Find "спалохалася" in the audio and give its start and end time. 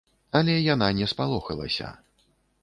1.13-1.91